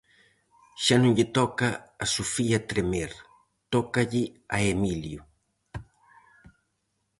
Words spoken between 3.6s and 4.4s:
tócalle